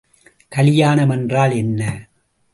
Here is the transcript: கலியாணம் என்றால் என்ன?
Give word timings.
கலியாணம் 0.47 1.09
என்றால் 1.09 1.51
என்ன? 1.51 1.81